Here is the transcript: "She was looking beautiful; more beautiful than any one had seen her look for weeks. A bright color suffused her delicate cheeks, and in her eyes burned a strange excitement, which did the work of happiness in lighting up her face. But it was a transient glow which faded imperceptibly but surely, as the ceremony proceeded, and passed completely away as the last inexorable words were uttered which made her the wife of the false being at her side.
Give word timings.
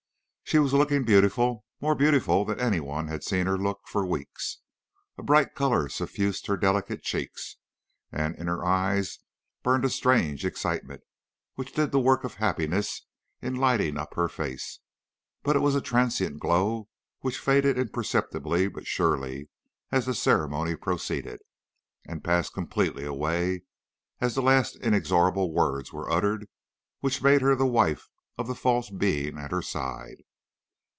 "She 0.43 0.59
was 0.59 0.73
looking 0.73 1.05
beautiful; 1.05 1.63
more 1.79 1.95
beautiful 1.95 2.43
than 2.43 2.59
any 2.59 2.81
one 2.81 3.07
had 3.07 3.23
seen 3.23 3.45
her 3.45 3.57
look 3.57 3.87
for 3.87 4.05
weeks. 4.05 4.57
A 5.17 5.23
bright 5.23 5.55
color 5.55 5.87
suffused 5.87 6.47
her 6.47 6.57
delicate 6.57 7.03
cheeks, 7.03 7.55
and 8.11 8.35
in 8.35 8.47
her 8.47 8.65
eyes 8.65 9.19
burned 9.63 9.85
a 9.85 9.89
strange 9.89 10.43
excitement, 10.43 11.03
which 11.55 11.71
did 11.71 11.93
the 11.93 12.01
work 12.01 12.25
of 12.25 12.33
happiness 12.33 13.03
in 13.41 13.55
lighting 13.55 13.97
up 13.97 14.13
her 14.15 14.27
face. 14.27 14.79
But 15.41 15.55
it 15.55 15.59
was 15.59 15.73
a 15.73 15.79
transient 15.79 16.41
glow 16.41 16.89
which 17.21 17.39
faded 17.39 17.77
imperceptibly 17.77 18.67
but 18.67 18.85
surely, 18.85 19.47
as 19.89 20.05
the 20.05 20.13
ceremony 20.13 20.75
proceeded, 20.75 21.39
and 22.05 22.25
passed 22.25 22.51
completely 22.53 23.05
away 23.05 23.63
as 24.19 24.35
the 24.35 24.41
last 24.41 24.75
inexorable 24.81 25.53
words 25.53 25.93
were 25.93 26.11
uttered 26.11 26.49
which 26.99 27.21
made 27.23 27.41
her 27.41 27.55
the 27.55 27.65
wife 27.65 28.09
of 28.37 28.47
the 28.47 28.55
false 28.55 28.89
being 28.89 29.37
at 29.37 29.51
her 29.51 29.61
side. 29.61 30.25